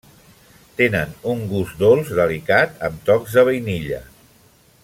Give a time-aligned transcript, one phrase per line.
[0.79, 4.05] Tenen un gust dolç delicat, amb tocs de vainilla.